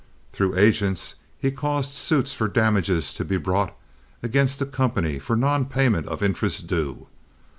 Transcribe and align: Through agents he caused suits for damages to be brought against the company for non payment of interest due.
Through 0.31 0.57
agents 0.57 1.13
he 1.37 1.51
caused 1.51 1.93
suits 1.93 2.33
for 2.33 2.47
damages 2.47 3.13
to 3.13 3.23
be 3.23 3.37
brought 3.37 3.77
against 4.23 4.57
the 4.57 4.65
company 4.65 5.19
for 5.19 5.35
non 5.35 5.65
payment 5.65 6.07
of 6.07 6.23
interest 6.23 6.65
due. 6.65 7.05